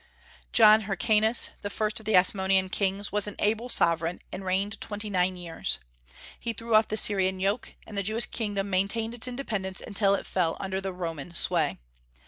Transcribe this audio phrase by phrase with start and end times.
[0.51, 5.11] John Hyrcanus, the first of the Asmonean kings, was an able sovereign, and reigned twenty
[5.11, 5.77] nine years.
[6.39, 10.25] He threw off the Syrian yoke, and the Jewish kingdom maintained its independence until it
[10.25, 11.77] fell under the Roman sway.